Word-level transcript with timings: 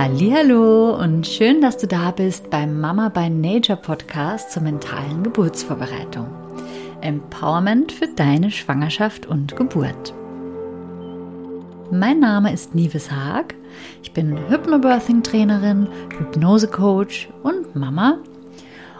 Hallo 0.00 0.94
und 0.94 1.26
schön, 1.26 1.60
dass 1.60 1.76
du 1.76 1.88
da 1.88 2.12
bist 2.12 2.50
beim 2.50 2.80
Mama 2.80 3.08
by 3.08 3.28
Nature 3.28 3.76
Podcast 3.76 4.52
zur 4.52 4.62
mentalen 4.62 5.24
Geburtsvorbereitung. 5.24 6.28
Empowerment 7.00 7.90
für 7.90 8.06
deine 8.06 8.52
Schwangerschaft 8.52 9.26
und 9.26 9.56
Geburt. 9.56 10.14
Mein 11.90 12.20
Name 12.20 12.52
ist 12.52 12.76
Nives 12.76 13.10
Haag. 13.10 13.56
Ich 14.00 14.12
bin 14.12 14.38
Hypnobirthing 14.48 15.24
Trainerin, 15.24 15.88
Hypnose 16.16 16.68
Coach 16.68 17.28
und 17.42 17.74
Mama 17.74 18.18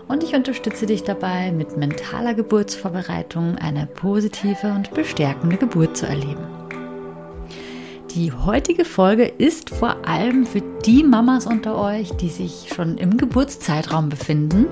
und 0.09 0.25
ich 0.25 0.35
unterstütze 0.35 0.87
dich 0.87 1.05
dabei, 1.05 1.53
mit 1.53 1.77
mentaler 1.77 2.35
Geburtsvorbereitung 2.35 3.55
eine 3.59 3.87
positive 3.87 4.73
und 4.73 4.93
bestärkende 4.95 5.59
Geburt 5.59 5.97
zu 5.97 6.07
erleben. 6.07 6.58
Die 8.19 8.33
heutige 8.33 8.85
Folge 8.85 9.27
ist 9.27 9.71
vor 9.71 9.95
allem 10.05 10.45
für 10.45 10.61
die 10.85 11.05
Mamas 11.05 11.47
unter 11.47 11.79
euch, 11.79 12.11
die 12.17 12.31
sich 12.31 12.69
schon 12.75 12.99
im 12.99 13.17
Geburtszeitraum 13.17 14.09
befinden 14.09 14.67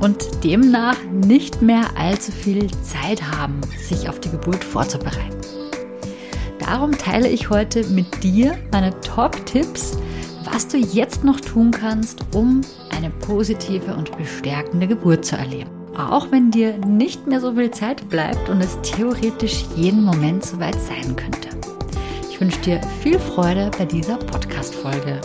und 0.00 0.42
demnach 0.44 0.96
nicht 1.12 1.60
mehr 1.60 1.84
allzu 1.98 2.32
viel 2.32 2.70
Zeit 2.82 3.20
haben, 3.36 3.60
sich 3.76 4.08
auf 4.08 4.18
die 4.20 4.30
Geburt 4.30 4.64
vorzubereiten. 4.64 5.36
Darum 6.58 6.96
teile 6.96 7.28
ich 7.28 7.50
heute 7.50 7.86
mit 7.88 8.22
dir 8.22 8.56
meine 8.72 8.98
Top-Tipps, 9.02 9.98
was 10.50 10.66
du 10.66 10.78
jetzt 10.78 11.22
noch 11.22 11.38
tun 11.38 11.72
kannst, 11.72 12.24
um 12.32 12.62
eine 12.96 13.10
positive 13.10 13.94
und 13.94 14.16
bestärkende 14.16 14.86
Geburt 14.86 15.26
zu 15.26 15.36
erleben. 15.36 15.68
Auch 15.98 16.32
wenn 16.32 16.50
dir 16.50 16.78
nicht 16.78 17.26
mehr 17.26 17.42
so 17.42 17.52
viel 17.52 17.72
Zeit 17.72 18.08
bleibt 18.08 18.48
und 18.48 18.62
es 18.62 18.78
theoretisch 18.80 19.66
jeden 19.76 20.02
Moment 20.02 20.46
soweit 20.46 20.80
sein 20.80 21.14
könnte. 21.14 21.50
Ich 22.40 22.46
wünsche 22.46 22.60
dir 22.62 22.80
viel 23.02 23.18
Freude 23.18 23.70
bei 23.76 23.84
dieser 23.84 24.16
Podcast-Folge. 24.16 25.20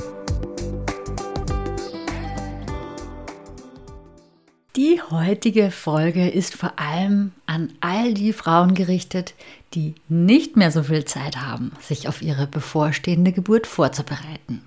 Die 4.76 5.02
heutige 5.02 5.72
Folge 5.72 6.28
ist 6.28 6.56
vor 6.56 6.78
allem 6.78 7.32
an 7.46 7.72
all 7.80 8.14
die 8.14 8.34
Frauen 8.34 8.74
gerichtet, 8.74 9.34
die 9.76 9.96
nicht 10.10 10.58
mehr 10.58 10.72
so 10.72 10.84
viel 10.84 11.06
Zeit 11.06 11.38
haben, 11.38 11.72
sich 11.80 12.10
auf 12.10 12.22
ihre 12.22 12.48
bevorstehende 12.48 13.32
Geburt 13.32 13.66
vorzubereiten. 13.66 14.62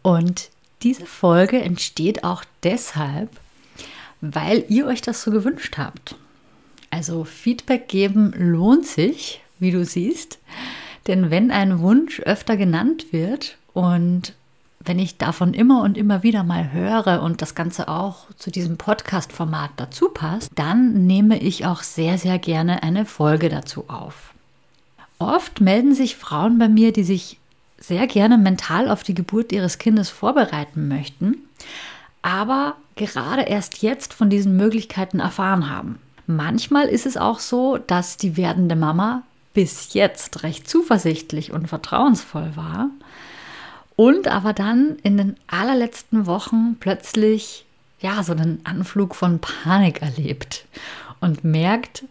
Und 0.00 0.48
diese 0.80 1.04
Folge 1.04 1.60
entsteht 1.60 2.24
auch 2.24 2.44
deshalb, 2.62 3.28
weil 4.22 4.64
ihr 4.70 4.86
euch 4.86 5.02
das 5.02 5.20
so 5.22 5.30
gewünscht 5.30 5.76
habt. 5.76 6.14
Also 6.88 7.24
Feedback 7.24 7.88
geben 7.88 8.32
lohnt 8.38 8.86
sich, 8.86 9.42
wie 9.58 9.70
du 9.70 9.84
siehst, 9.84 10.38
denn 11.10 11.30
wenn 11.30 11.50
ein 11.50 11.80
Wunsch 11.80 12.20
öfter 12.20 12.56
genannt 12.56 13.12
wird 13.12 13.56
und 13.72 14.34
wenn 14.78 15.00
ich 15.00 15.18
davon 15.18 15.54
immer 15.54 15.82
und 15.82 15.98
immer 15.98 16.22
wieder 16.22 16.44
mal 16.44 16.72
höre 16.72 17.20
und 17.20 17.42
das 17.42 17.56
Ganze 17.56 17.88
auch 17.88 18.28
zu 18.36 18.52
diesem 18.52 18.78
Podcast-Format 18.78 19.72
dazu 19.76 20.08
passt, 20.08 20.50
dann 20.54 21.06
nehme 21.06 21.38
ich 21.40 21.66
auch 21.66 21.82
sehr, 21.82 22.16
sehr 22.16 22.38
gerne 22.38 22.84
eine 22.84 23.06
Folge 23.06 23.48
dazu 23.48 23.86
auf. 23.88 24.32
Oft 25.18 25.60
melden 25.60 25.94
sich 25.96 26.16
Frauen 26.16 26.58
bei 26.58 26.68
mir, 26.68 26.92
die 26.92 27.02
sich 27.02 27.38
sehr 27.76 28.06
gerne 28.06 28.38
mental 28.38 28.88
auf 28.88 29.02
die 29.02 29.14
Geburt 29.14 29.50
ihres 29.50 29.78
Kindes 29.78 30.10
vorbereiten 30.10 30.86
möchten, 30.86 31.38
aber 32.22 32.76
gerade 32.94 33.42
erst 33.42 33.82
jetzt 33.82 34.14
von 34.14 34.30
diesen 34.30 34.56
Möglichkeiten 34.56 35.18
erfahren 35.18 35.68
haben. 35.68 35.98
Manchmal 36.28 36.86
ist 36.86 37.04
es 37.04 37.16
auch 37.16 37.40
so, 37.40 37.78
dass 37.78 38.16
die 38.16 38.36
werdende 38.36 38.76
Mama 38.76 39.24
bis 39.54 39.94
jetzt 39.94 40.42
recht 40.42 40.68
zuversichtlich 40.68 41.52
und 41.52 41.68
vertrauensvoll 41.68 42.52
war 42.54 42.90
und 43.96 44.28
aber 44.28 44.52
dann 44.52 44.96
in 45.02 45.16
den 45.16 45.36
allerletzten 45.46 46.26
Wochen 46.26 46.76
plötzlich 46.78 47.66
ja 48.00 48.22
so 48.22 48.32
einen 48.32 48.64
Anflug 48.64 49.14
von 49.14 49.40
Panik 49.40 50.02
erlebt 50.02 50.64
und 51.20 51.44
merkt, 51.44 52.04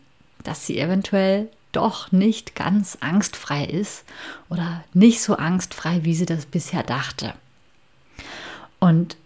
dass 0.44 0.66
sie 0.66 0.80
eventuell 0.80 1.50
doch 1.72 2.12
nicht 2.12 2.56
ganz 2.56 2.98
angstfrei 3.00 3.66
ist 3.66 4.04
oder 4.50 4.84
nicht 4.94 5.22
so 5.22 5.36
angstfrei, 5.36 6.02
wie 6.04 6.16
sie 6.16 6.26
das 6.26 6.46
bisher 6.46 6.84
dachte. 6.84 7.34
Und 8.80 9.18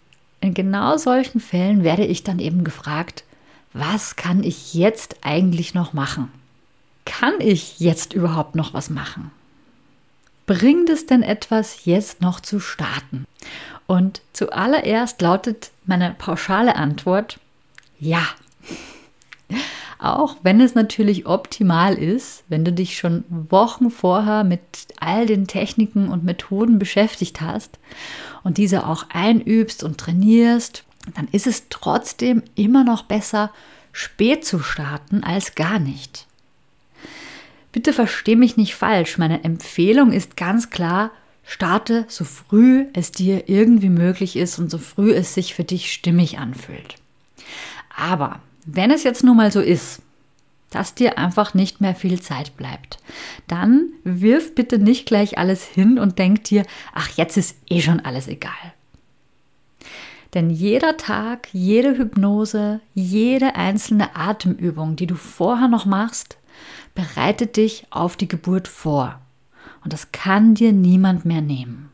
in 0.41 0.53
genau 0.53 0.97
solchen 0.97 1.39
Fällen 1.39 1.83
werde 1.83 2.05
ich 2.05 2.23
dann 2.23 2.39
eben 2.39 2.63
gefragt, 2.63 3.23
was 3.73 4.15
kann 4.15 4.43
ich 4.43 4.73
jetzt 4.73 5.17
eigentlich 5.21 5.73
noch 5.73 5.93
machen? 5.93 6.31
Kann 7.05 7.35
ich 7.39 7.79
jetzt 7.79 8.13
überhaupt 8.13 8.55
noch 8.55 8.73
was 8.73 8.89
machen? 8.89 9.31
Bringt 10.45 10.89
es 10.89 11.05
denn 11.05 11.23
etwas, 11.23 11.85
jetzt 11.85 12.21
noch 12.21 12.39
zu 12.39 12.59
starten? 12.59 13.25
Und 13.87 14.21
zuallererst 14.33 15.21
lautet 15.21 15.71
meine 15.85 16.15
pauschale 16.17 16.75
Antwort, 16.75 17.39
ja. 17.99 18.23
Auch 19.99 20.35
wenn 20.43 20.59
es 20.59 20.75
natürlich 20.75 21.27
optimal 21.27 21.93
ist, 21.93 22.43
wenn 22.49 22.65
du 22.65 22.73
dich 22.73 22.97
schon 22.97 23.23
Wochen 23.29 23.89
vorher 23.89 24.43
mit 24.43 24.61
all 24.99 25.25
den 25.25 25.47
Techniken 25.47 26.09
und 26.09 26.25
Methoden 26.25 26.77
beschäftigt 26.77 27.39
hast 27.39 27.79
und 28.43 28.57
diese 28.57 28.85
auch 28.85 29.05
einübst 29.13 29.81
und 29.81 29.97
trainierst, 29.97 30.83
dann 31.15 31.29
ist 31.31 31.47
es 31.47 31.69
trotzdem 31.69 32.43
immer 32.55 32.83
noch 32.83 33.03
besser, 33.03 33.51
spät 33.93 34.45
zu 34.45 34.59
starten 34.59 35.23
als 35.23 35.55
gar 35.55 35.79
nicht. 35.79 36.27
Bitte 37.73 37.91
versteh 37.91 38.37
mich 38.37 38.55
nicht 38.55 38.75
falsch. 38.75 39.17
Meine 39.17 39.43
Empfehlung 39.43 40.13
ist 40.13 40.37
ganz 40.37 40.69
klar, 40.69 41.11
starte 41.43 42.05
so 42.07 42.23
früh 42.23 42.85
es 42.93 43.11
dir 43.11 43.49
irgendwie 43.49 43.89
möglich 43.89 44.37
ist 44.37 44.59
und 44.59 44.71
so 44.71 44.77
früh 44.77 45.11
es 45.11 45.33
sich 45.33 45.55
für 45.55 45.65
dich 45.65 45.91
stimmig 45.91 46.39
anfühlt. 46.39 46.95
Aber 47.93 48.39
wenn 48.65 48.91
es 48.91 49.03
jetzt 49.03 49.23
nun 49.23 49.35
mal 49.35 49.51
so 49.51 49.59
ist, 49.59 50.01
dass 50.69 50.95
dir 50.95 51.17
einfach 51.17 51.53
nicht 51.55 51.81
mehr 51.81 51.95
viel 51.95 52.21
Zeit 52.21 52.55
bleibt, 52.57 52.99
dann 53.47 53.89
wirf 54.03 54.55
bitte 54.55 54.77
nicht 54.77 55.07
gleich 55.07 55.37
alles 55.37 55.65
hin 55.65 55.99
und 55.99 56.19
denk 56.19 56.43
dir, 56.45 56.65
ach, 56.93 57.09
jetzt 57.15 57.37
ist 57.37 57.57
eh 57.69 57.81
schon 57.81 57.99
alles 57.99 58.27
egal. 58.27 58.51
Denn 60.35 60.49
jeder 60.49 60.97
Tag, 60.97 61.47
jede 61.53 61.97
Hypnose, 61.97 62.81
jede 62.93 63.55
einzelne 63.55 64.15
Atemübung, 64.15 64.95
die 64.95 65.05
du 65.05 65.15
vorher 65.15 65.67
noch 65.67 65.85
machst, 65.85 66.37
bereitet 66.95 67.57
dich 67.57 67.85
auf 67.89 68.17
die 68.17 68.27
Geburt 68.27 68.67
vor. 68.67 69.19
Und 69.83 69.93
das 69.93 70.11
kann 70.11 70.55
dir 70.55 70.71
niemand 70.71 71.25
mehr 71.25 71.41
nehmen. 71.41 71.89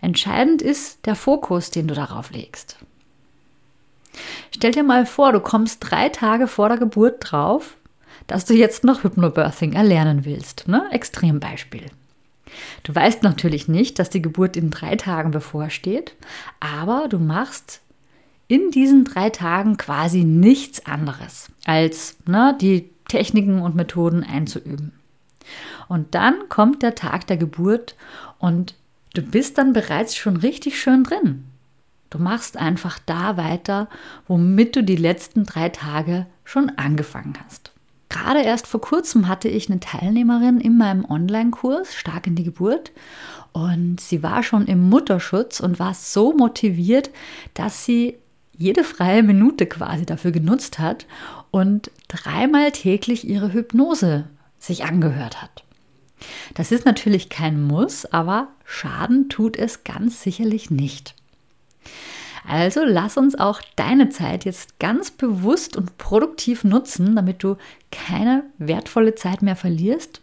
Entscheidend 0.00 0.62
ist 0.62 1.06
der 1.06 1.14
Fokus, 1.14 1.70
den 1.70 1.88
du 1.88 1.94
darauf 1.94 2.30
legst. 2.30 2.76
Stell 4.54 4.72
dir 4.72 4.82
mal 4.82 5.06
vor, 5.06 5.32
du 5.32 5.40
kommst 5.40 5.78
drei 5.80 6.08
Tage 6.08 6.46
vor 6.46 6.68
der 6.68 6.78
Geburt 6.78 7.16
drauf, 7.20 7.76
dass 8.26 8.44
du 8.44 8.54
jetzt 8.54 8.84
noch 8.84 9.04
Hypnobirthing 9.04 9.72
erlernen 9.72 10.24
willst. 10.24 10.66
Ne? 10.68 10.84
Extrembeispiel. 10.90 11.86
Du 12.82 12.94
weißt 12.94 13.22
natürlich 13.22 13.68
nicht, 13.68 13.98
dass 13.98 14.10
die 14.10 14.22
Geburt 14.22 14.56
in 14.56 14.70
drei 14.70 14.96
Tagen 14.96 15.30
bevorsteht, 15.30 16.14
aber 16.60 17.06
du 17.08 17.18
machst 17.18 17.80
in 18.48 18.70
diesen 18.70 19.04
drei 19.04 19.30
Tagen 19.30 19.76
quasi 19.76 20.24
nichts 20.24 20.86
anderes, 20.86 21.50
als 21.64 22.16
ne, 22.26 22.56
die 22.58 22.90
Techniken 23.08 23.60
und 23.60 23.74
Methoden 23.74 24.22
einzuüben. 24.22 24.92
Und 25.88 26.14
dann 26.14 26.48
kommt 26.48 26.82
der 26.82 26.94
Tag 26.94 27.26
der 27.26 27.38
Geburt 27.38 27.96
und 28.38 28.74
du 29.14 29.22
bist 29.22 29.58
dann 29.58 29.72
bereits 29.72 30.14
schon 30.14 30.36
richtig 30.36 30.80
schön 30.80 31.04
drin. 31.04 31.44
Du 32.10 32.18
machst 32.18 32.56
einfach 32.56 32.98
da 33.04 33.36
weiter, 33.36 33.88
womit 34.26 34.76
du 34.76 34.82
die 34.82 34.96
letzten 34.96 35.44
drei 35.44 35.68
Tage 35.68 36.26
schon 36.44 36.70
angefangen 36.76 37.34
hast. 37.44 37.72
Gerade 38.08 38.40
erst 38.40 38.66
vor 38.66 38.80
kurzem 38.80 39.28
hatte 39.28 39.48
ich 39.48 39.68
eine 39.68 39.80
Teilnehmerin 39.80 40.60
in 40.60 40.78
meinem 40.78 41.04
Online-Kurs 41.04 41.94
Stark 41.94 42.26
in 42.26 42.36
die 42.36 42.44
Geburt 42.44 42.92
und 43.52 44.00
sie 44.00 44.22
war 44.22 44.42
schon 44.42 44.66
im 44.66 44.88
Mutterschutz 44.88 45.60
und 45.60 45.78
war 45.78 45.92
so 45.92 46.32
motiviert, 46.32 47.10
dass 47.52 47.84
sie 47.84 48.16
jede 48.56 48.82
freie 48.82 49.22
Minute 49.22 49.66
quasi 49.66 50.06
dafür 50.06 50.32
genutzt 50.32 50.78
hat 50.78 51.06
und 51.50 51.90
dreimal 52.08 52.72
täglich 52.72 53.26
ihre 53.26 53.52
Hypnose 53.52 54.28
sich 54.58 54.84
angehört 54.84 55.42
hat. 55.42 55.64
Das 56.54 56.72
ist 56.72 56.84
natürlich 56.84 57.28
kein 57.28 57.62
Muss, 57.62 58.04
aber 58.06 58.48
Schaden 58.64 59.28
tut 59.28 59.56
es 59.56 59.84
ganz 59.84 60.22
sicherlich 60.22 60.70
nicht. 60.70 61.14
Also 62.46 62.82
lass 62.84 63.16
uns 63.16 63.38
auch 63.38 63.60
deine 63.76 64.08
Zeit 64.08 64.44
jetzt 64.44 64.78
ganz 64.78 65.10
bewusst 65.10 65.76
und 65.76 65.98
produktiv 65.98 66.64
nutzen, 66.64 67.14
damit 67.14 67.42
du 67.42 67.56
keine 67.92 68.44
wertvolle 68.56 69.14
Zeit 69.14 69.42
mehr 69.42 69.56
verlierst 69.56 70.22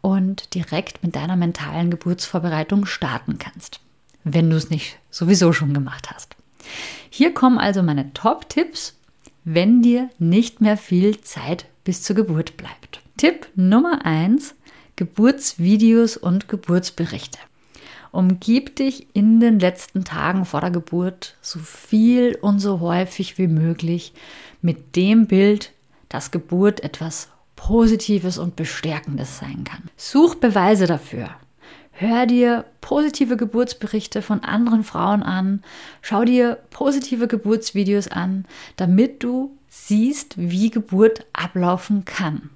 und 0.00 0.54
direkt 0.54 1.02
mit 1.04 1.14
deiner 1.14 1.36
mentalen 1.36 1.90
Geburtsvorbereitung 1.90 2.86
starten 2.86 3.38
kannst, 3.38 3.80
wenn 4.24 4.50
du 4.50 4.56
es 4.56 4.70
nicht 4.70 4.98
sowieso 5.10 5.52
schon 5.52 5.72
gemacht 5.72 6.10
hast. 6.10 6.34
Hier 7.08 7.32
kommen 7.34 7.58
also 7.58 7.82
meine 7.82 8.12
Top-Tipps, 8.14 8.96
wenn 9.44 9.82
dir 9.82 10.10
nicht 10.18 10.60
mehr 10.60 10.76
viel 10.76 11.20
Zeit 11.20 11.66
bis 11.84 12.02
zur 12.02 12.16
Geburt 12.16 12.56
bleibt. 12.56 13.00
Tipp 13.16 13.48
Nummer 13.54 14.04
1, 14.04 14.54
Geburtsvideos 14.96 16.16
und 16.16 16.48
Geburtsberichte. 16.48 17.38
Umgib 18.12 18.76
dich 18.76 19.06
in 19.14 19.40
den 19.40 19.60
letzten 19.60 20.04
Tagen 20.04 20.44
vor 20.44 20.60
der 20.60 20.70
Geburt 20.70 21.36
so 21.40 21.60
viel 21.60 22.36
und 22.40 22.58
so 22.58 22.80
häufig 22.80 23.38
wie 23.38 23.46
möglich 23.46 24.12
mit 24.62 24.96
dem 24.96 25.26
Bild, 25.26 25.72
dass 26.08 26.32
Geburt 26.32 26.82
etwas 26.82 27.28
Positives 27.54 28.38
und 28.38 28.56
Bestärkendes 28.56 29.38
sein 29.38 29.64
kann. 29.64 29.90
Such 29.96 30.36
Beweise 30.36 30.86
dafür. 30.86 31.28
Hör 32.00 32.24
dir 32.24 32.64
positive 32.80 33.36
Geburtsberichte 33.36 34.22
von 34.22 34.40
anderen 34.40 34.84
Frauen 34.84 35.22
an, 35.22 35.62
schau 36.00 36.24
dir 36.24 36.56
positive 36.70 37.28
Geburtsvideos 37.28 38.08
an, 38.08 38.46
damit 38.76 39.22
du 39.22 39.50
siehst, 39.68 40.38
wie 40.38 40.70
Geburt 40.70 41.26
ablaufen 41.34 42.06
kann. 42.06 42.48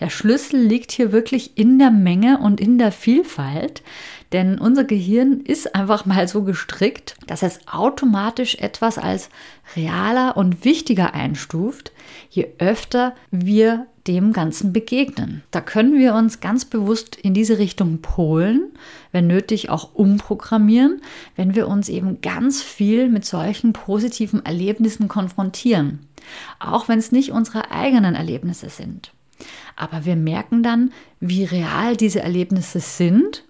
Der 0.00 0.08
Schlüssel 0.08 0.58
liegt 0.58 0.90
hier 0.90 1.12
wirklich 1.12 1.58
in 1.58 1.78
der 1.78 1.90
Menge 1.90 2.38
und 2.38 2.62
in 2.62 2.78
der 2.78 2.92
Vielfalt, 2.92 3.82
denn 4.32 4.58
unser 4.58 4.84
Gehirn 4.84 5.40
ist 5.40 5.74
einfach 5.74 6.06
mal 6.06 6.26
so 6.26 6.44
gestrickt, 6.44 7.16
dass 7.26 7.42
es 7.42 7.60
automatisch 7.70 8.54
etwas 8.54 8.96
als 8.96 9.28
realer 9.76 10.38
und 10.38 10.64
wichtiger 10.64 11.12
einstuft, 11.12 11.92
je 12.30 12.48
öfter 12.58 13.14
wir 13.30 13.86
dem 14.06 14.32
Ganzen 14.32 14.72
begegnen. 14.72 15.42
Da 15.50 15.60
können 15.60 15.98
wir 15.98 16.14
uns 16.14 16.40
ganz 16.40 16.64
bewusst 16.64 17.16
in 17.16 17.32
diese 17.34 17.58
Richtung 17.58 18.02
polen, 18.02 18.72
wenn 19.12 19.26
nötig 19.26 19.70
auch 19.70 19.94
umprogrammieren, 19.94 21.00
wenn 21.36 21.54
wir 21.54 21.68
uns 21.68 21.88
eben 21.88 22.20
ganz 22.20 22.62
viel 22.62 23.08
mit 23.08 23.24
solchen 23.24 23.72
positiven 23.72 24.44
Erlebnissen 24.44 25.08
konfrontieren. 25.08 26.06
Auch 26.58 26.88
wenn 26.88 26.98
es 26.98 27.12
nicht 27.12 27.32
unsere 27.32 27.70
eigenen 27.70 28.14
Erlebnisse 28.14 28.68
sind. 28.68 29.12
Aber 29.76 30.04
wir 30.04 30.16
merken 30.16 30.62
dann, 30.62 30.92
wie 31.20 31.44
real 31.44 31.96
diese 31.96 32.20
Erlebnisse 32.20 32.80
sind 32.80 33.44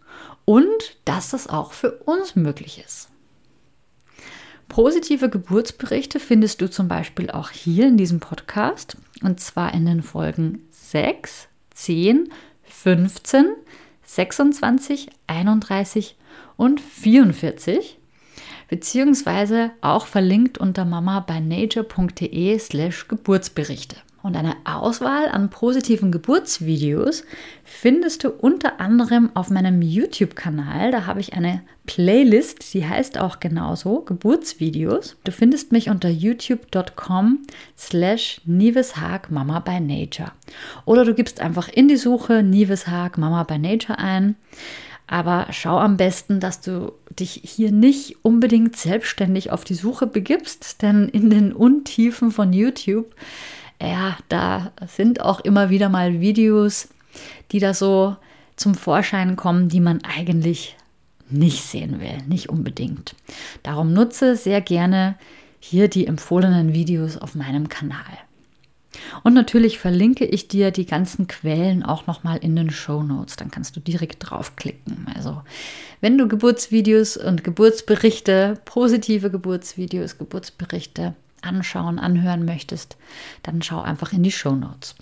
und 0.45 0.97
dass 1.05 1.31
das 1.31 1.49
auch 1.49 1.73
für 1.73 1.93
uns 2.05 2.37
möglich 2.37 2.83
ist. 2.85 3.09
Positive 4.69 5.29
Geburtsberichte 5.29 6.21
findest 6.21 6.61
du 6.61 6.71
zum 6.71 6.89
Beispiel 6.89 7.31
auch 7.31 7.51
hier 7.51 7.87
in 7.87 7.97
diesem 7.97 8.21
Podcast 8.21 8.97
und 9.23 9.41
zwar 9.41 9.75
in 9.75 9.87
den 9.87 10.03
Folgen 10.03 10.67
6, 10.71 11.49
10, 11.75 12.29
15, 12.65 13.47
26, 14.05 15.09
31 15.27 16.17
und 16.57 16.81
44 16.81 17.99
beziehungsweise 18.69 19.71
auch 19.81 20.07
verlinkt 20.07 20.59
unter 20.59 20.85
mamabynature.de 20.85 22.59
slash 22.59 23.09
Geburtsberichte. 23.09 23.97
Und 24.25 24.39
eine 24.39 24.57
Auswahl 24.65 25.29
an 25.29 25.51
positiven 25.51 26.11
Geburtsvideos 26.11 27.25
findest 27.63 28.25
du 28.25 28.31
unter 28.31 28.81
anderem 28.81 29.29
auf 29.35 29.51
meinem 29.51 29.83
YouTube-Kanal. 29.83 30.93
Da 30.93 31.05
habe 31.05 31.21
ich 31.21 31.35
eine 31.35 31.61
Playlist, 31.85 32.73
die 32.73 32.87
heißt 32.87 33.19
auch 33.19 33.39
genauso 33.39 34.01
Geburtsvideos. 34.01 35.17
Du 35.25 35.31
findest 35.31 35.73
mich 35.73 35.91
unter 35.91 36.09
youtube.com 36.09 37.41
slash 37.77 38.41
Niveshag 38.47 39.31
Mama 39.31 39.59
by 39.61 39.79
Nature. 39.79 40.33
Oder 40.87 41.05
du 41.05 41.13
gibst 41.13 41.41
einfach 41.41 41.69
in 41.69 41.89
die 41.89 41.99
Suche 41.99 42.43
Niveshag 42.43 43.19
Mama 43.19 43.43
by 43.43 43.59
Nature 43.59 43.99
ein. 43.99 44.37
Aber 45.07 45.49
schau 45.51 45.79
am 45.79 45.99
besten, 45.99 46.41
dass 46.41 46.63
du 46.63 46.93
dich 47.11 47.43
hier 47.45 47.73
nicht 47.73 48.25
unbedingt 48.25 48.77
selbstständig 48.77 49.53
auf 49.53 49.65
die 49.65 49.75
Suche 49.75 50.07
begibst, 50.07 50.81
denn 50.81 51.11
in 51.11 51.29
den 51.29 51.53
Untiefen 51.53 52.31
von 52.31 52.55
YouTube 52.55 53.15
ja, 53.87 54.19
da 54.29 54.73
sind 54.87 55.21
auch 55.21 55.41
immer 55.41 55.71
wieder 55.71 55.89
mal 55.89 56.21
Videos, 56.21 56.89
die 57.53 57.59
da 57.59 57.75
so 57.75 58.17
zum 58.57 58.75
Vorschein 58.75 59.37
kommen, 59.37 59.69
die 59.69 59.81
man 59.81 60.03
eigentlich 60.05 60.77
nicht 61.31 61.63
sehen 61.63 62.01
will, 62.01 62.19
nicht 62.27 62.49
unbedingt. 62.49 63.15
Darum 63.63 63.93
nutze 63.93 64.37
sehr 64.37 64.61
gerne 64.61 65.17
hier 65.59 65.89
die 65.89 66.07
empfohlenen 66.07 66.75
Videos 66.75 67.17
auf 67.17 67.35
meinem 67.35 67.69
Kanal. 67.69 68.19
Und 69.23 69.35
natürlich 69.35 69.79
verlinke 69.79 70.25
ich 70.25 70.49
dir 70.49 70.71
die 70.71 70.87
ganzen 70.87 71.27
Quellen 71.27 71.83
auch 71.83 72.07
nochmal 72.07 72.39
in 72.39 72.55
den 72.55 72.71
Show 72.71 73.03
Notes. 73.03 73.37
Dann 73.37 73.51
kannst 73.51 73.75
du 73.75 73.81
direkt 73.81 74.31
draufklicken. 74.31 75.07
Also, 75.15 75.43
wenn 76.01 76.19
du 76.19 76.29
Geburtsvideos 76.29 77.17
und 77.17 77.45
Geburtsberichte, 77.45 78.61
positive 78.65 79.31
Geburtsvideos, 79.31 80.19
Geburtsberichte 80.19 81.15
anschauen, 81.45 81.99
anhören 81.99 82.45
möchtest, 82.45 82.97
dann 83.43 83.63
schau 83.63 83.81
einfach 83.81 84.13
in 84.13 84.23
die 84.23 84.33
Show 84.33 84.55
Notes. 84.55 84.95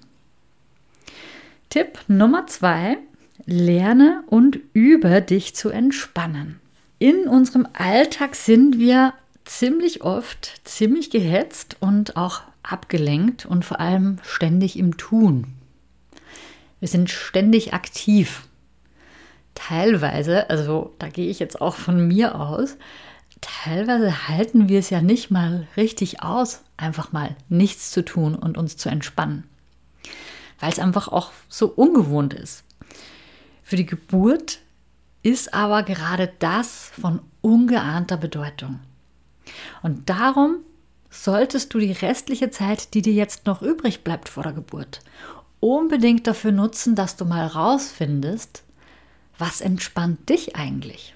Tipp 1.70 1.98
Nummer 2.08 2.46
zwei: 2.46 2.98
Lerne 3.46 4.24
und 4.26 4.58
übe 4.74 5.22
dich 5.22 5.54
zu 5.54 5.70
entspannen. 5.70 6.60
In 6.98 7.26
unserem 7.28 7.66
Alltag 7.72 8.34
sind 8.34 8.78
wir 8.78 9.14
ziemlich 9.44 10.02
oft 10.02 10.60
ziemlich 10.64 11.10
gehetzt 11.10 11.76
und 11.80 12.16
auch 12.16 12.42
abgelenkt 12.62 13.46
und 13.46 13.64
vor 13.64 13.80
allem 13.80 14.18
ständig 14.22 14.78
im 14.78 14.96
Tun. 14.96 15.46
Wir 16.78 16.88
sind 16.88 17.10
ständig 17.10 17.74
aktiv. 17.74 18.46
Teilweise, 19.54 20.48
also 20.50 20.94
da 20.98 21.08
gehe 21.08 21.28
ich 21.28 21.38
jetzt 21.38 21.60
auch 21.60 21.74
von 21.74 22.06
mir 22.06 22.38
aus, 22.38 22.76
teilweise 23.42 24.28
halten 24.28 24.70
wir 24.70 24.78
es 24.78 24.88
ja 24.88 25.02
nicht 25.02 25.30
mal 25.30 25.68
richtig 25.76 26.22
aus, 26.22 26.62
einfach 26.78 27.12
mal 27.12 27.36
nichts 27.50 27.90
zu 27.90 28.02
tun 28.02 28.34
und 28.34 28.56
uns 28.56 28.78
zu 28.78 28.88
entspannen, 28.88 29.44
weil 30.58 30.72
es 30.72 30.78
einfach 30.78 31.08
auch 31.08 31.32
so 31.50 31.66
ungewohnt 31.66 32.32
ist. 32.32 32.64
Für 33.62 33.76
die 33.76 33.86
Geburt 33.86 34.60
ist 35.22 35.52
aber 35.52 35.82
gerade 35.82 36.32
das 36.38 36.90
von 37.00 37.20
ungeahnter 37.42 38.16
Bedeutung. 38.16 38.80
Und 39.82 40.08
darum 40.08 40.56
solltest 41.10 41.74
du 41.74 41.78
die 41.78 41.92
restliche 41.92 42.50
Zeit, 42.50 42.94
die 42.94 43.02
dir 43.02 43.12
jetzt 43.12 43.46
noch 43.46 43.62
übrig 43.62 44.02
bleibt 44.02 44.28
vor 44.28 44.42
der 44.42 44.52
Geburt, 44.52 45.00
unbedingt 45.60 46.26
dafür 46.26 46.52
nutzen, 46.52 46.94
dass 46.94 47.16
du 47.16 47.24
mal 47.24 47.46
rausfindest, 47.46 48.62
was 49.38 49.60
entspannt 49.60 50.28
dich 50.28 50.56
eigentlich. 50.56 51.14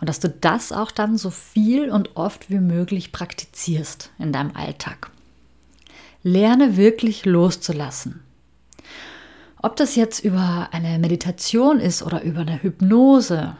Und 0.00 0.08
dass 0.08 0.20
du 0.20 0.28
das 0.28 0.72
auch 0.72 0.90
dann 0.90 1.16
so 1.16 1.30
viel 1.30 1.90
und 1.90 2.16
oft 2.16 2.50
wie 2.50 2.58
möglich 2.58 3.12
praktizierst 3.12 4.10
in 4.18 4.32
deinem 4.32 4.54
Alltag. 4.54 5.10
Lerne 6.22 6.76
wirklich 6.76 7.24
loszulassen. 7.24 8.20
Ob 9.62 9.76
das 9.76 9.96
jetzt 9.96 10.20
über 10.20 10.68
eine 10.72 10.98
Meditation 10.98 11.80
ist 11.80 12.02
oder 12.02 12.22
über 12.22 12.40
eine 12.40 12.62
Hypnose 12.62 13.56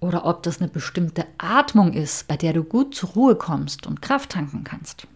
oder 0.00 0.24
ob 0.24 0.42
das 0.42 0.60
eine 0.60 0.68
bestimmte 0.68 1.26
Atmung 1.38 1.92
ist, 1.92 2.26
bei 2.26 2.36
der 2.36 2.52
du 2.52 2.64
gut 2.64 2.94
zur 2.94 3.10
Ruhe 3.10 3.36
kommst 3.36 3.86
und 3.86 4.02
Kraft 4.02 4.30
tanken 4.30 4.64
kannst. 4.64 5.06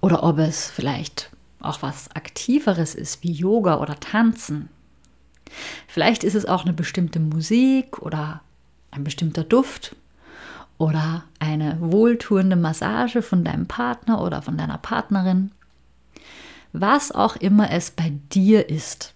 Oder 0.00 0.22
ob 0.22 0.38
es 0.38 0.70
vielleicht 0.70 1.30
auch 1.60 1.82
was 1.82 2.10
Aktiveres 2.14 2.94
ist 2.94 3.22
wie 3.22 3.32
Yoga 3.32 3.78
oder 3.78 3.98
Tanzen. 3.98 4.68
Vielleicht 5.86 6.24
ist 6.24 6.34
es 6.34 6.46
auch 6.46 6.64
eine 6.64 6.72
bestimmte 6.72 7.20
Musik 7.20 7.98
oder 8.00 8.42
ein 8.98 9.04
bestimmter 9.04 9.44
Duft 9.44 9.96
oder 10.76 11.24
eine 11.38 11.76
wohltuende 11.80 12.56
Massage 12.56 13.22
von 13.22 13.44
deinem 13.44 13.66
Partner 13.66 14.22
oder 14.22 14.42
von 14.42 14.56
deiner 14.56 14.78
Partnerin. 14.78 15.50
Was 16.72 17.10
auch 17.12 17.36
immer 17.36 17.70
es 17.70 17.90
bei 17.90 18.12
dir 18.32 18.68
ist. 18.68 19.14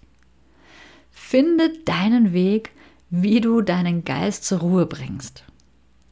Finde 1.11 1.73
deinen 1.85 2.33
Weg, 2.33 2.73
wie 3.11 3.41
du 3.41 3.61
deinen 3.61 4.05
Geist 4.05 4.45
zur 4.45 4.61
Ruhe 4.61 4.87
bringst. 4.87 5.45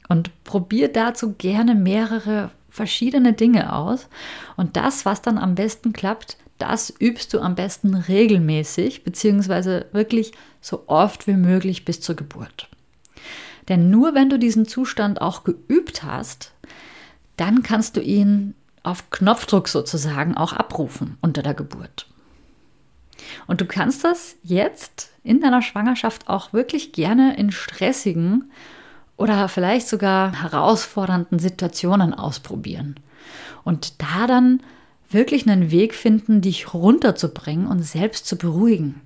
Und 0.09 0.31
probier 0.45 0.93
dazu 0.93 1.35
gerne 1.35 1.75
mehrere 1.75 2.51
verschiedene 2.69 3.33
Dinge 3.33 3.73
aus. 3.75 4.09
Und 4.57 4.77
das, 4.77 5.05
was 5.05 5.23
dann 5.23 5.39
am 5.39 5.55
besten 5.55 5.93
klappt, 5.93 6.37
das 6.59 6.93
übst 7.01 7.33
du 7.33 7.41
am 7.41 7.55
besten 7.55 7.95
regelmäßig, 7.95 9.03
beziehungsweise 9.03 9.87
wirklich 9.93 10.33
so 10.61 10.85
oft 10.87 11.27
wie 11.27 11.35
möglich 11.35 11.85
bis 11.85 12.01
zur 12.01 12.17
Geburt. 12.17 12.69
Denn 13.71 13.89
nur 13.89 14.15
wenn 14.15 14.29
du 14.29 14.39
diesen 14.39 14.67
Zustand 14.67 15.23
auch 15.23 15.45
geübt 15.45 16.03
hast, 16.03 16.53
dann 17.37 17.63
kannst 17.63 17.97
du 17.97 18.03
ihn 18.03 18.55
auf 18.83 19.11
Knopfdruck 19.11 19.69
sozusagen 19.69 20.37
auch 20.37 20.53
abrufen 20.53 21.17
unter 21.23 21.43
der 21.43 21.55
Geburt. 21.55 22.07
Und 23.47 23.61
du 23.61 23.67
kannst 23.67 24.05
das 24.05 24.37
jetzt 24.43 25.11
in 25.23 25.41
deiner 25.41 25.63
Schwangerschaft 25.63 26.29
auch 26.29 26.53
wirklich 26.53 26.93
gerne 26.93 27.37
in 27.37 27.53
stressigen 27.53 28.51
oder 29.17 29.49
vielleicht 29.49 29.87
sogar 29.87 30.43
herausfordernden 30.43 31.39
Situationen 31.39 32.13
ausprobieren. 32.13 32.97
Und 33.63 34.03
da 34.03 34.27
dann 34.27 34.63
wirklich 35.11 35.49
einen 35.49 35.71
Weg 35.71 35.95
finden, 35.95 36.41
dich 36.41 36.75
runterzubringen 36.75 37.67
und 37.67 37.83
selbst 37.83 38.27
zu 38.27 38.37
beruhigen. 38.37 39.01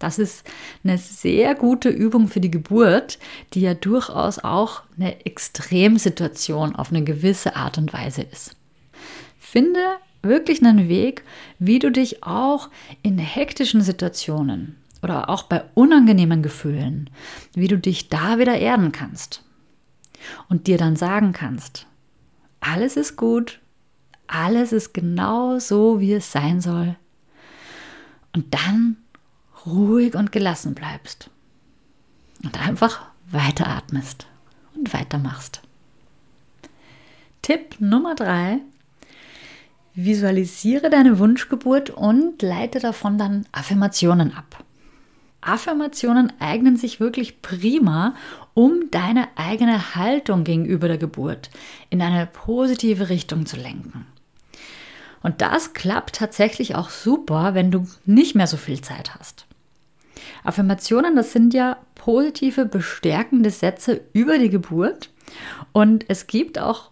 Das 0.00 0.18
ist 0.18 0.44
eine 0.82 0.98
sehr 0.98 1.54
gute 1.54 1.90
Übung 1.90 2.26
für 2.26 2.40
die 2.40 2.50
Geburt, 2.50 3.18
die 3.52 3.60
ja 3.60 3.74
durchaus 3.74 4.38
auch 4.38 4.82
eine 4.96 5.24
Extremsituation 5.26 6.74
auf 6.74 6.90
eine 6.90 7.04
gewisse 7.04 7.54
Art 7.54 7.78
und 7.78 7.92
Weise 7.92 8.22
ist. 8.22 8.56
Finde 9.38 9.78
wirklich 10.22 10.64
einen 10.64 10.88
Weg, 10.88 11.22
wie 11.58 11.78
du 11.78 11.92
dich 11.92 12.24
auch 12.24 12.70
in 13.02 13.18
hektischen 13.18 13.82
Situationen 13.82 14.76
oder 15.02 15.28
auch 15.28 15.44
bei 15.44 15.64
unangenehmen 15.74 16.42
Gefühlen, 16.42 17.10
wie 17.54 17.68
du 17.68 17.78
dich 17.78 18.08
da 18.08 18.38
wieder 18.38 18.56
erden 18.56 18.92
kannst 18.92 19.44
und 20.48 20.66
dir 20.66 20.78
dann 20.78 20.96
sagen 20.96 21.32
kannst, 21.32 21.86
alles 22.60 22.96
ist 22.96 23.16
gut, 23.16 23.60
alles 24.26 24.72
ist 24.72 24.94
genau 24.94 25.58
so, 25.58 26.00
wie 26.00 26.14
es 26.14 26.32
sein 26.32 26.62
soll. 26.62 26.96
Und 28.34 28.54
dann 28.54 28.96
ruhig 29.66 30.14
und 30.14 30.32
gelassen 30.32 30.74
bleibst 30.74 31.30
und 32.42 32.60
einfach 32.60 33.06
weiteratmest 33.30 34.26
und 34.74 34.92
weitermachst. 34.92 35.62
Tipp 37.42 37.76
Nummer 37.80 38.14
drei. 38.14 38.58
Visualisiere 39.94 40.88
deine 40.88 41.18
Wunschgeburt 41.18 41.90
und 41.90 42.42
leite 42.42 42.78
davon 42.78 43.18
dann 43.18 43.46
Affirmationen 43.52 44.34
ab. 44.34 44.64
Affirmationen 45.40 46.32
eignen 46.38 46.76
sich 46.76 47.00
wirklich 47.00 47.40
prima, 47.42 48.14
um 48.54 48.90
deine 48.90 49.28
eigene 49.36 49.94
Haltung 49.94 50.44
gegenüber 50.44 50.86
der 50.86 50.98
Geburt 50.98 51.50
in 51.88 52.02
eine 52.02 52.26
positive 52.26 53.08
Richtung 53.08 53.46
zu 53.46 53.56
lenken. 53.56 54.06
Und 55.22 55.40
das 55.40 55.72
klappt 55.72 56.16
tatsächlich 56.16 56.74
auch 56.74 56.90
super, 56.90 57.54
wenn 57.54 57.70
du 57.70 57.86
nicht 58.04 58.34
mehr 58.34 58.46
so 58.46 58.56
viel 58.56 58.80
Zeit 58.80 59.14
hast. 59.14 59.46
Affirmationen, 60.44 61.16
das 61.16 61.32
sind 61.32 61.54
ja 61.54 61.76
positive, 61.94 62.64
bestärkende 62.64 63.50
Sätze 63.50 64.00
über 64.12 64.38
die 64.38 64.50
Geburt. 64.50 65.10
Und 65.72 66.04
es 66.08 66.26
gibt 66.26 66.58
auch 66.58 66.90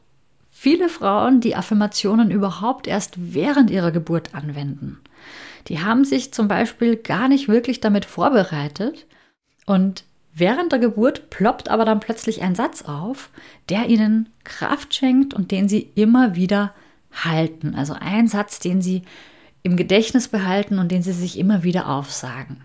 viele 0.51 0.89
Frauen, 0.89 1.41
die 1.41 1.57
Affirmationen 1.57 2.31
überhaupt 2.31 2.87
erst 2.87 3.15
während 3.17 3.71
ihrer 3.71 3.93
Geburt 3.93 4.35
anwenden. 4.35 5.01
Die 5.69 5.81
haben 5.81 6.05
sich 6.05 6.33
zum 6.33 6.49
Beispiel 6.49 6.97
gar 6.97 7.29
nicht 7.29 7.49
wirklich 7.49 7.81
damit 7.81 8.05
vorbereitet 8.05 9.07
und 9.67 10.05
während 10.35 10.73
der 10.73 10.79
Geburt 10.79 11.31
ploppt 11.31 11.69
aber 11.69 11.85
dann 11.85 12.01
plötzlich 12.01 12.43
ein 12.43 12.55
Satz 12.55 12.83
auf, 12.83 13.31
der 13.69 13.89
ihnen 13.89 14.31
Kraft 14.45 14.95
schenkt 14.95 15.35
und 15.35 15.51
den 15.51 15.69
sie 15.69 15.91
immer 15.95 16.35
wieder 16.35 16.73
halten. 17.13 17.75
Also 17.75 17.95
ein 17.99 18.29
Satz, 18.29 18.61
den 18.61 18.81
sie 18.81 19.03
im 19.63 19.77
Gedächtnis 19.77 20.29
behalten 20.29 20.79
und 20.79 20.91
den 20.91 21.03
sie 21.03 21.13
sich 21.13 21.39
immer 21.39 21.63
wieder 21.63 21.89
aufsagen. 21.89 22.63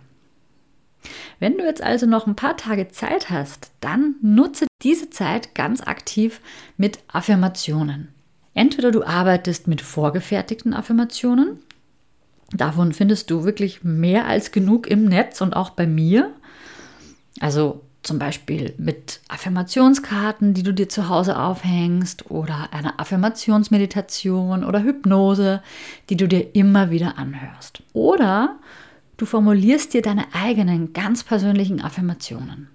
Wenn 1.39 1.57
du 1.57 1.63
jetzt 1.63 1.81
also 1.81 2.05
noch 2.05 2.27
ein 2.27 2.35
paar 2.35 2.57
Tage 2.57 2.89
Zeit 2.89 3.29
hast, 3.29 3.71
dann 3.81 4.15
nutze 4.21 4.67
diese 4.81 5.09
Zeit 5.09 5.55
ganz 5.55 5.81
aktiv 5.81 6.41
mit 6.77 6.99
Affirmationen. 7.07 8.09
Entweder 8.53 8.91
du 8.91 9.03
arbeitest 9.03 9.67
mit 9.67 9.81
vorgefertigten 9.81 10.73
Affirmationen, 10.73 11.59
davon 12.51 12.93
findest 12.93 13.31
du 13.31 13.43
wirklich 13.43 13.83
mehr 13.83 14.27
als 14.27 14.51
genug 14.51 14.87
im 14.87 15.05
Netz 15.05 15.41
und 15.41 15.55
auch 15.55 15.71
bei 15.71 15.87
mir. 15.87 16.31
Also 17.39 17.81
zum 18.03 18.19
Beispiel 18.19 18.73
mit 18.77 19.21
Affirmationskarten, 19.29 20.53
die 20.53 20.63
du 20.63 20.73
dir 20.73 20.89
zu 20.89 21.07
Hause 21.07 21.39
aufhängst 21.39 22.29
oder 22.29 22.73
einer 22.73 22.99
Affirmationsmeditation 22.99 24.65
oder 24.65 24.83
Hypnose, 24.83 25.63
die 26.09 26.17
du 26.17 26.27
dir 26.27 26.53
immer 26.53 26.91
wieder 26.91 27.17
anhörst. 27.17 27.81
Oder 27.93 28.57
du 29.23 29.27
formulierst 29.27 29.93
dir 29.93 30.01
deine 30.01 30.25
eigenen 30.33 30.91
ganz 30.91 31.23
persönlichen 31.23 31.81
Affirmationen. 31.81 32.67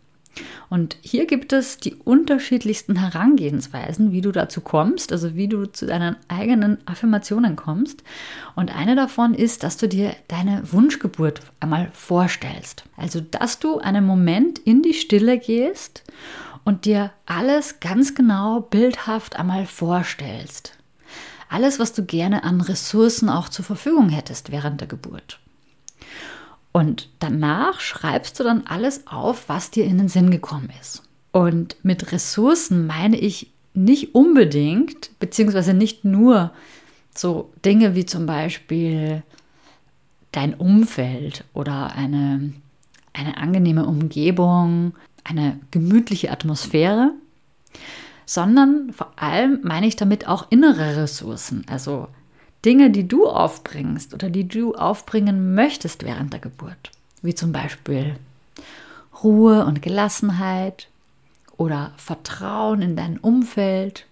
Und 0.71 0.97
hier 1.03 1.27
gibt 1.27 1.53
es 1.53 1.77
die 1.77 1.95
unterschiedlichsten 1.95 2.97
Herangehensweisen, 2.97 4.13
wie 4.13 4.23
du 4.23 4.33
dazu 4.33 4.63
kommst, 4.63 5.13
also 5.13 5.35
wie 5.35 5.49
du 5.49 5.67
zu 5.67 5.85
deinen 5.85 6.17
eigenen 6.29 6.79
Affirmationen 6.87 7.55
kommst. 7.55 8.03
Und 8.57 8.75
eine 8.75 8.97
davon 8.97 9.35
ist, 9.35 9.63
dass 9.63 9.77
du 9.77 9.89
dir 9.89 10.15
deine 10.29 10.63
Wunschgeburt 10.73 11.43
einmal 11.61 11.91
vorstellst. 11.93 12.85
Also, 12.97 13.21
dass 13.21 13.59
du 13.59 13.79
einen 13.79 14.07
Moment 14.07 14.59
in 14.59 14.81
die 14.81 14.95
Stille 14.95 15.39
gehst 15.39 16.03
und 16.65 16.87
dir 16.87 17.11
alles 17.27 17.79
ganz 17.81 18.15
genau 18.15 18.61
bildhaft 18.61 19.37
einmal 19.37 19.67
vorstellst. 19.67 20.79
Alles, 21.51 21.79
was 21.79 21.93
du 21.93 22.07
gerne 22.07 22.43
an 22.43 22.63
Ressourcen 22.63 23.29
auch 23.29 23.51
zur 23.51 23.67
Verfügung 23.67 24.09
hättest 24.09 24.51
während 24.51 24.81
der 24.81 24.89
Geburt. 24.89 25.41
Und 26.73 27.09
danach 27.19 27.81
schreibst 27.81 28.39
du 28.39 28.45
dann 28.45 28.67
alles 28.67 29.07
auf, 29.07 29.49
was 29.49 29.71
dir 29.71 29.85
in 29.85 29.99
den 29.99 30.09
Sinn 30.09 30.31
gekommen 30.31 30.71
ist. 30.81 31.03
Und 31.33 31.77
mit 31.83 32.13
Ressourcen 32.13 32.87
meine 32.87 33.19
ich 33.19 33.51
nicht 33.75 34.15
unbedingt, 34.15 35.11
beziehungsweise 35.19 35.75
nicht 35.75 36.05
nur 36.05 36.53
so 37.15 37.51
Dinge 37.65 37.95
wie 37.95 38.07
zum 38.07 38.27
Beispiel 38.27 39.23
dein 40.33 40.55
Umfeld 40.55 41.45
oder 41.55 41.93
eine, 41.95 42.53
eine 43.13 43.37
angenehme 43.39 43.87
Umgebung, 43.87 44.95
eine 45.25 45.59
gemütliche 45.71 46.31
Atmosphäre, 46.31 47.13
sondern 48.27 48.93
vor 48.93 49.13
allem 49.17 49.61
meine 49.63 49.87
ich 49.87 49.97
damit 49.97 50.29
auch 50.29 50.51
innere 50.51 50.97
Ressourcen, 50.97 51.65
also 51.69 52.09
Dinge, 52.65 52.91
die 52.91 53.07
du 53.07 53.27
aufbringst 53.29 54.15
oder 54.15 54.31
die 54.31 54.49
du 54.49 54.75
aufbringen 54.75 55.55
möchtest 55.55 56.05
während 56.05 56.33
der 56.33 56.41
Geburt, 56.41 56.91
wie 57.23 57.35
zum 57.35 57.53
Beispiel 57.53 58.17
Ruhe 59.23 59.65
und 59.65 59.83
Gelassenheit 59.83 60.89
oder 61.57 61.93
Vertrauen 61.97 62.83
in 62.83 62.97
dein 62.97 63.19
Umfeld 63.19 64.07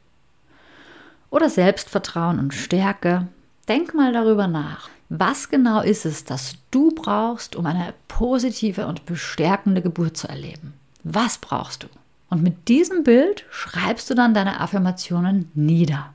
oder 1.30 1.50
Selbstvertrauen 1.50 2.38
und 2.38 2.54
Stärke. 2.54 3.28
Denk 3.68 3.94
mal 3.94 4.12
darüber 4.12 4.46
nach. 4.46 4.88
Was 5.08 5.48
genau 5.48 5.80
ist 5.80 6.04
es, 6.04 6.24
das 6.24 6.56
du 6.70 6.90
brauchst, 6.90 7.54
um 7.54 7.66
eine 7.66 7.94
positive 8.08 8.86
und 8.86 9.06
bestärkende 9.06 9.82
Geburt 9.82 10.16
zu 10.16 10.28
erleben? 10.28 10.74
Was 11.04 11.38
brauchst 11.38 11.84
du? 11.84 11.88
Und 12.28 12.42
mit 12.42 12.68
diesem 12.68 13.04
Bild 13.04 13.44
schreibst 13.50 14.10
du 14.10 14.14
dann 14.14 14.34
deine 14.34 14.60
Affirmationen 14.60 15.50
nieder. 15.54 16.12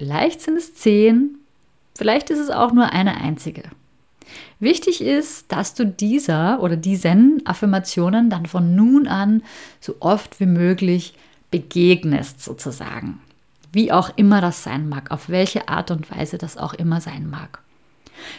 Vielleicht 0.00 0.40
sind 0.40 0.56
es 0.56 0.74
zehn, 0.74 1.36
vielleicht 1.94 2.30
ist 2.30 2.38
es 2.38 2.48
auch 2.48 2.72
nur 2.72 2.90
eine 2.90 3.18
einzige. 3.18 3.64
Wichtig 4.58 5.02
ist, 5.02 5.52
dass 5.52 5.74
du 5.74 5.84
dieser 5.84 6.62
oder 6.62 6.78
diesen 6.78 7.42
Affirmationen 7.44 8.30
dann 8.30 8.46
von 8.46 8.74
nun 8.74 9.06
an 9.06 9.42
so 9.78 9.96
oft 10.00 10.40
wie 10.40 10.46
möglich 10.46 11.12
begegnest, 11.50 12.42
sozusagen. 12.42 13.20
Wie 13.72 13.92
auch 13.92 14.10
immer 14.16 14.40
das 14.40 14.62
sein 14.62 14.88
mag, 14.88 15.10
auf 15.10 15.28
welche 15.28 15.68
Art 15.68 15.90
und 15.90 16.10
Weise 16.10 16.38
das 16.38 16.56
auch 16.56 16.72
immer 16.72 17.02
sein 17.02 17.28
mag. 17.28 17.58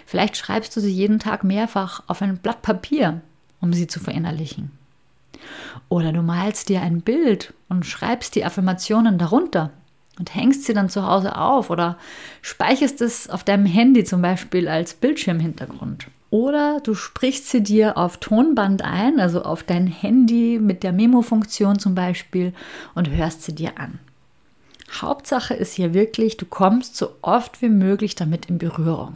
Vielleicht 0.07 0.37
schreibst 0.37 0.75
du 0.75 0.81
sie 0.81 0.91
jeden 0.91 1.19
Tag 1.19 1.43
mehrfach 1.43 2.01
auf 2.07 2.23
ein 2.23 2.37
Blatt 2.37 2.63
Papier, 2.63 3.21
um 3.59 3.71
sie 3.71 3.85
zu 3.85 3.99
verinnerlichen. 3.99 4.71
Oder 5.89 6.11
du 6.11 6.23
malst 6.23 6.69
dir 6.69 6.81
ein 6.81 7.01
Bild 7.01 7.53
und 7.69 7.85
schreibst 7.85 8.33
die 8.33 8.45
Affirmationen 8.45 9.19
darunter 9.19 9.69
und 10.21 10.35
hängst 10.35 10.65
sie 10.65 10.75
dann 10.75 10.87
zu 10.87 11.07
Hause 11.07 11.35
auf 11.35 11.71
oder 11.71 11.97
speicherst 12.43 13.01
es 13.01 13.27
auf 13.27 13.43
deinem 13.43 13.65
Handy 13.65 14.03
zum 14.03 14.21
Beispiel 14.21 14.67
als 14.67 14.93
Bildschirmhintergrund. 14.93 16.05
Oder 16.29 16.79
du 16.79 16.93
sprichst 16.93 17.49
sie 17.49 17.63
dir 17.63 17.97
auf 17.97 18.17
Tonband 18.17 18.83
ein, 18.83 19.19
also 19.19 19.41
auf 19.41 19.63
dein 19.63 19.87
Handy 19.87 20.59
mit 20.61 20.83
der 20.83 20.93
Memo-Funktion 20.93 21.79
zum 21.79 21.95
Beispiel 21.95 22.53
und 22.93 23.09
hörst 23.09 23.41
sie 23.41 23.55
dir 23.55 23.79
an. 23.79 23.97
Hauptsache 24.93 25.55
ist 25.55 25.73
hier 25.73 25.95
wirklich, 25.95 26.37
du 26.37 26.45
kommst 26.45 26.97
so 26.97 27.15
oft 27.23 27.63
wie 27.63 27.69
möglich 27.69 28.13
damit 28.13 28.45
in 28.45 28.59
Berührung. 28.59 29.15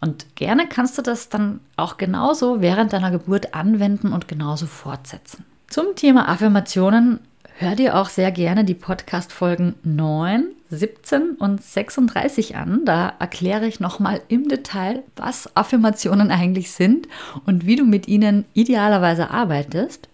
Und 0.00 0.36
gerne 0.36 0.66
kannst 0.66 0.96
du 0.96 1.02
das 1.02 1.28
dann 1.28 1.60
auch 1.76 1.98
genauso 1.98 2.62
während 2.62 2.94
deiner 2.94 3.10
Geburt 3.10 3.52
anwenden 3.52 4.14
und 4.14 4.26
genauso 4.26 4.64
fortsetzen. 4.64 5.44
Zum 5.68 5.96
Thema 5.96 6.30
Affirmationen 6.30 7.20
Hör 7.58 7.74
dir 7.74 7.96
auch 7.96 8.10
sehr 8.10 8.32
gerne 8.32 8.66
die 8.66 8.74
Podcast-Folgen 8.74 9.76
9, 9.82 10.48
17 10.68 11.36
und 11.36 11.62
36 11.62 12.54
an. 12.54 12.84
Da 12.84 13.14
erkläre 13.18 13.66
ich 13.66 13.80
nochmal 13.80 14.20
im 14.28 14.46
Detail, 14.48 15.02
was 15.16 15.56
Affirmationen 15.56 16.30
eigentlich 16.30 16.70
sind 16.70 17.08
und 17.46 17.64
wie 17.64 17.76
du 17.76 17.86
mit 17.86 18.08
ihnen 18.08 18.44
idealerweise 18.52 19.30
arbeitest. 19.30 20.10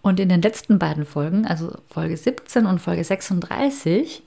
Und 0.00 0.18
in 0.18 0.30
den 0.30 0.40
letzten 0.40 0.78
beiden 0.78 1.04
Folgen, 1.04 1.46
also 1.46 1.76
Folge 1.90 2.16
17 2.16 2.64
und 2.64 2.78
Folge 2.78 3.04
36, 3.04 4.22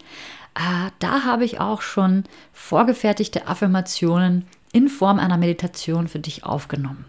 äh, 0.54 0.92
da 1.00 1.24
habe 1.24 1.46
ich 1.46 1.60
auch 1.60 1.82
schon 1.82 2.26
vorgefertigte 2.54 3.48
Affirmationen 3.48 4.46
in 4.72 4.88
Form 4.88 5.18
einer 5.18 5.38
Meditation 5.38 6.08
für 6.08 6.20
dich 6.20 6.44
aufgenommen. 6.44 7.06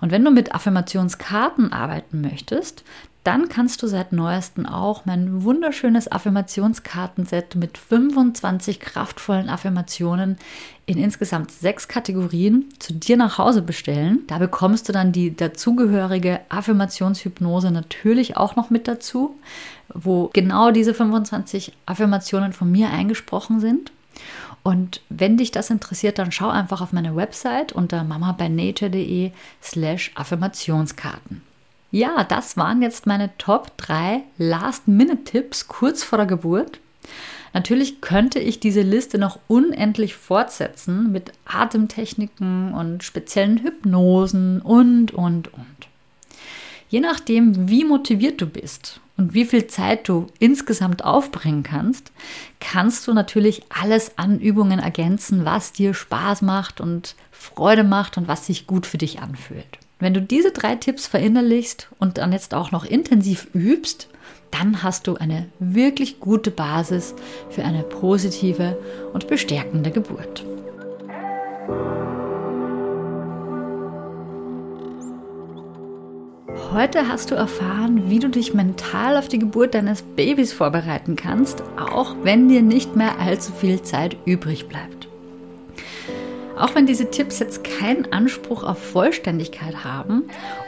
Und 0.00 0.10
wenn 0.10 0.24
du 0.24 0.30
mit 0.30 0.54
Affirmationskarten 0.54 1.72
arbeiten 1.72 2.20
möchtest, 2.20 2.84
dann 3.22 3.50
kannst 3.50 3.82
du 3.82 3.86
seit 3.86 4.12
neuestem 4.12 4.64
auch 4.64 5.04
mein 5.04 5.44
wunderschönes 5.44 6.10
Affirmationskartenset 6.10 7.54
mit 7.54 7.76
25 7.76 8.80
kraftvollen 8.80 9.50
Affirmationen 9.50 10.38
in 10.86 10.96
insgesamt 10.96 11.50
sechs 11.50 11.86
Kategorien 11.86 12.64
zu 12.78 12.94
dir 12.94 13.18
nach 13.18 13.36
Hause 13.36 13.60
bestellen. 13.60 14.20
Da 14.26 14.38
bekommst 14.38 14.88
du 14.88 14.92
dann 14.92 15.12
die 15.12 15.36
dazugehörige 15.36 16.40
Affirmationshypnose 16.48 17.70
natürlich 17.70 18.38
auch 18.38 18.56
noch 18.56 18.70
mit 18.70 18.88
dazu, 18.88 19.36
wo 19.92 20.30
genau 20.32 20.70
diese 20.70 20.94
25 20.94 21.72
Affirmationen 21.84 22.54
von 22.54 22.72
mir 22.72 22.90
eingesprochen 22.90 23.60
sind. 23.60 23.92
Und 24.62 25.02
wenn 25.10 25.36
dich 25.36 25.50
das 25.50 25.70
interessiert, 25.70 26.18
dann 26.18 26.32
schau 26.32 26.48
einfach 26.48 26.80
auf 26.80 26.92
meine 26.92 27.16
Website 27.16 27.72
unter 27.72 28.02
mamabynature.de 28.02 29.32
slash 29.62 30.10
Affirmationskarten. 30.14 31.49
Ja, 31.92 32.22
das 32.22 32.56
waren 32.56 32.82
jetzt 32.82 33.06
meine 33.06 33.36
Top 33.36 33.76
3 33.76 34.22
Last-Minute-Tipps 34.38 35.66
kurz 35.66 36.04
vor 36.04 36.18
der 36.18 36.26
Geburt. 36.26 36.78
Natürlich 37.52 38.00
könnte 38.00 38.38
ich 38.38 38.60
diese 38.60 38.82
Liste 38.82 39.18
noch 39.18 39.40
unendlich 39.48 40.14
fortsetzen 40.14 41.10
mit 41.10 41.32
Atemtechniken 41.46 42.74
und 42.74 43.02
speziellen 43.02 43.58
Hypnosen 43.58 44.62
und, 44.62 45.12
und, 45.12 45.52
und. 45.52 45.88
Je 46.88 47.00
nachdem, 47.00 47.68
wie 47.68 47.84
motiviert 47.84 48.40
du 48.40 48.46
bist 48.46 49.00
und 49.16 49.34
wie 49.34 49.44
viel 49.44 49.66
Zeit 49.66 50.08
du 50.08 50.28
insgesamt 50.38 51.04
aufbringen 51.04 51.64
kannst, 51.64 52.12
kannst 52.60 53.08
du 53.08 53.14
natürlich 53.14 53.62
alles 53.68 54.16
an 54.16 54.38
Übungen 54.38 54.78
ergänzen, 54.78 55.44
was 55.44 55.72
dir 55.72 55.92
Spaß 55.92 56.42
macht 56.42 56.80
und 56.80 57.16
Freude 57.32 57.82
macht 57.82 58.16
und 58.16 58.28
was 58.28 58.46
sich 58.46 58.68
gut 58.68 58.86
für 58.86 58.98
dich 58.98 59.20
anfühlt. 59.20 59.78
Wenn 60.00 60.14
du 60.14 60.22
diese 60.22 60.50
drei 60.50 60.76
Tipps 60.76 61.06
verinnerlichst 61.06 61.88
und 61.98 62.16
dann 62.16 62.32
jetzt 62.32 62.54
auch 62.54 62.72
noch 62.72 62.86
intensiv 62.86 63.48
übst, 63.52 64.08
dann 64.50 64.82
hast 64.82 65.06
du 65.06 65.16
eine 65.16 65.46
wirklich 65.58 66.20
gute 66.20 66.50
Basis 66.50 67.14
für 67.50 67.64
eine 67.64 67.82
positive 67.82 68.78
und 69.12 69.28
bestärkende 69.28 69.90
Geburt. 69.90 70.44
Heute 76.72 77.08
hast 77.08 77.30
du 77.30 77.34
erfahren, 77.34 78.08
wie 78.08 78.20
du 78.20 78.28
dich 78.28 78.54
mental 78.54 79.18
auf 79.18 79.28
die 79.28 79.38
Geburt 79.38 79.74
deines 79.74 80.02
Babys 80.02 80.52
vorbereiten 80.52 81.14
kannst, 81.14 81.62
auch 81.76 82.16
wenn 82.22 82.48
dir 82.48 82.62
nicht 82.62 82.96
mehr 82.96 83.18
allzu 83.18 83.52
viel 83.52 83.82
Zeit 83.82 84.16
übrig 84.24 84.66
bleibt. 84.66 84.99
Auch 86.60 86.74
wenn 86.74 86.84
diese 86.84 87.10
Tipps 87.10 87.38
jetzt 87.38 87.64
keinen 87.64 88.12
Anspruch 88.12 88.64
auf 88.64 88.78
Vollständigkeit 88.78 89.82
haben 89.82 90.24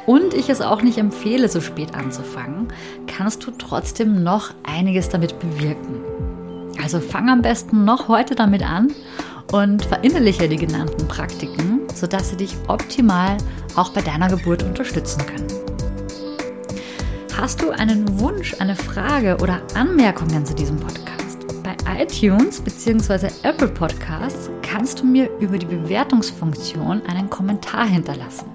und 0.07 0.33
ich 0.33 0.49
es 0.49 0.63
auch 0.63 0.81
nicht 0.81 0.97
empfehle, 0.97 1.49
so 1.51 1.61
spät 1.61 1.95
anzufangen, 1.95 2.69
kannst 3.07 3.47
du 3.47 3.51
trotzdem 3.51 4.23
noch 4.23 4.55
einiges 4.63 5.11
damit 5.11 5.39
bewirken. 5.39 6.01
Also 6.83 6.99
fang 6.99 7.29
am 7.29 7.43
besten 7.43 7.85
noch 7.85 8.09
heute 8.09 8.35
damit 8.35 8.63
an 8.63 8.93
und 9.53 9.85
verinnerliche 9.85 10.49
die 10.49 10.57
genannten 10.57 11.07
Praktiken, 11.09 11.81
sodass 11.95 12.31
sie 12.31 12.37
dich 12.37 12.57
optimal 12.69 13.37
auch 13.77 13.91
bei 13.91 14.01
deiner 14.01 14.29
Geburt 14.29 14.63
unterstützen 14.63 15.23
können. 15.27 15.47
Hast 17.37 17.61
du 17.61 17.71
einen 17.71 18.19
Wunsch, 18.19 18.57
eine 18.61 18.77
Frage 18.77 19.37
oder 19.43 19.61
Anmerkungen 19.75 20.47
zu 20.47 20.55
diesem 20.55 20.79
Podcast? 20.79 21.39
Bei 21.63 21.77
iTunes 22.03 22.61
bzw. 22.61 23.29
Apple 23.43 23.69
Podcasts 23.69 24.49
kannst 24.73 25.00
du 25.00 25.05
mir 25.05 25.29
über 25.38 25.59
die 25.59 25.67
Bewertungsfunktion 25.67 27.02
einen 27.02 27.29
Kommentar 27.29 27.87
hinterlassen. 27.87 28.47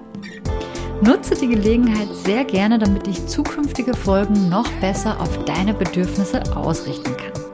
Nutze 1.00 1.36
die 1.36 1.46
Gelegenheit 1.46 2.08
sehr 2.12 2.44
gerne, 2.44 2.76
damit 2.80 3.06
ich 3.06 3.24
zukünftige 3.28 3.94
Folgen 3.94 4.48
noch 4.48 4.68
besser 4.80 5.20
auf 5.20 5.44
deine 5.44 5.74
Bedürfnisse 5.74 6.42
ausrichten 6.56 7.16
kann. 7.16 7.44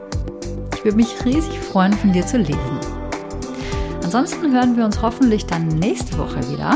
Ich 0.73 0.83
würde 0.83 0.97
mich 0.97 1.23
riesig 1.23 1.59
freuen, 1.59 1.93
von 1.93 2.11
dir 2.11 2.25
zu 2.25 2.39
lesen. 2.39 2.79
Ansonsten 4.03 4.51
hören 4.51 4.75
wir 4.75 4.85
uns 4.85 4.99
hoffentlich 4.99 5.45
dann 5.45 5.67
nächste 5.67 6.17
Woche 6.17 6.39
wieder. 6.49 6.75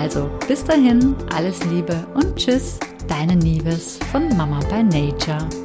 Also 0.00 0.28
bis 0.48 0.64
dahin, 0.64 1.14
alles 1.32 1.64
Liebe 1.66 2.04
und 2.14 2.34
Tschüss, 2.34 2.80
deine 3.06 3.36
Nieves 3.36 4.00
von 4.10 4.36
Mama 4.36 4.58
by 4.68 4.82
Nature. 4.82 5.63